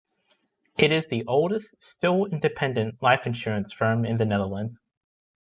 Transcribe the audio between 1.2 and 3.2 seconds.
oldest still independent